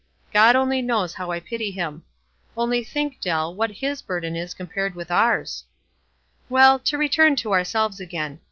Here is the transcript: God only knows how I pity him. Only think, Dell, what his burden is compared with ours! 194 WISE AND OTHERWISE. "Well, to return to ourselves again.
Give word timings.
God 0.33 0.55
only 0.55 0.81
knows 0.81 1.13
how 1.13 1.29
I 1.29 1.39
pity 1.39 1.69
him. 1.69 2.01
Only 2.57 2.83
think, 2.83 3.21
Dell, 3.21 3.53
what 3.53 3.69
his 3.69 4.01
burden 4.01 4.35
is 4.35 4.55
compared 4.55 4.95
with 4.95 5.11
ours! 5.11 5.63
194 6.47 6.57
WISE 6.57 6.57
AND 6.57 6.57
OTHERWISE. 6.57 6.57
"Well, 6.57 6.79
to 6.79 6.97
return 6.97 7.35
to 7.35 7.53
ourselves 7.53 7.99
again. 7.99 8.39